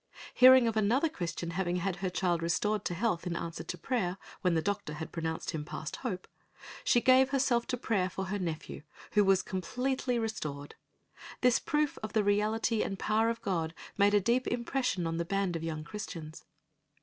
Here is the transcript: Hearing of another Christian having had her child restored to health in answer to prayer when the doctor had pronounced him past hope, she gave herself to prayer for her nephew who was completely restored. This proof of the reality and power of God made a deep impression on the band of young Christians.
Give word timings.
Hearing 0.33 0.67
of 0.67 0.75
another 0.75 1.09
Christian 1.09 1.51
having 1.51 1.75
had 1.75 1.97
her 1.97 2.09
child 2.09 2.41
restored 2.41 2.83
to 2.85 2.95
health 2.95 3.27
in 3.27 3.35
answer 3.35 3.63
to 3.63 3.77
prayer 3.77 4.17
when 4.41 4.55
the 4.55 4.61
doctor 4.63 4.93
had 4.95 5.11
pronounced 5.11 5.51
him 5.51 5.63
past 5.63 5.97
hope, 5.97 6.27
she 6.83 6.99
gave 7.01 7.29
herself 7.29 7.67
to 7.67 7.77
prayer 7.77 8.09
for 8.09 8.25
her 8.25 8.39
nephew 8.39 8.81
who 9.11 9.23
was 9.23 9.43
completely 9.43 10.17
restored. 10.17 10.73
This 11.41 11.59
proof 11.59 11.99
of 11.99 12.13
the 12.13 12.23
reality 12.23 12.81
and 12.81 12.97
power 12.97 13.29
of 13.29 13.43
God 13.43 13.75
made 13.95 14.15
a 14.15 14.19
deep 14.19 14.47
impression 14.47 15.05
on 15.05 15.17
the 15.17 15.23
band 15.23 15.55
of 15.55 15.61
young 15.61 15.83
Christians. 15.83 16.45